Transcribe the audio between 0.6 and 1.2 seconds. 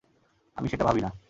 সেটা ভাবি না।